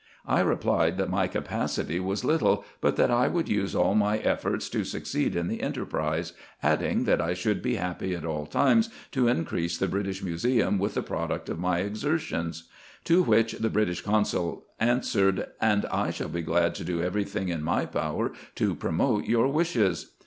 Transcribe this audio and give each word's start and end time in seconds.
I 0.25 0.39
replied 0.39 0.97
that 0.97 1.11
my 1.11 1.27
capacity 1.27 1.99
was 1.99 2.25
little, 2.25 2.65
but 2.81 2.95
that 2.95 3.11
I 3.11 3.27
would 3.27 3.47
use 3.47 3.75
all 3.75 3.93
my 3.93 4.17
efforts 4.17 4.67
to 4.69 4.83
succeed 4.83 5.35
in 5.35 5.47
the 5.47 5.61
enterprise; 5.61 6.33
adding 6.63 7.03
that 7.03 7.21
I 7.21 7.35
should 7.35 7.61
be 7.61 7.75
happy 7.75 8.15
at 8.15 8.25
all 8.25 8.47
times 8.47 8.89
to 9.11 9.27
increase 9.27 9.77
the 9.77 9.87
British 9.87 10.23
Museum 10.23 10.79
with 10.79 10.95
the 10.95 11.03
product 11.03 11.49
of 11.49 11.59
my 11.59 11.81
exertions. 11.81 12.63
To 13.03 13.21
which 13.21 13.51
the 13.51 13.69
British 13.69 14.01
consul 14.01 14.65
answered," 14.79 15.45
And 15.71 15.85
I 15.91 16.09
shall 16.09 16.29
be 16.29 16.41
glad 16.41 16.73
to 16.81 16.83
do 16.83 17.03
every 17.03 17.23
thing 17.23 17.49
in 17.49 17.61
my 17.61 17.85
power 17.85 18.31
to 18.55 18.73
promote 18.73 19.25
your 19.25 19.49
wishes." 19.49 20.13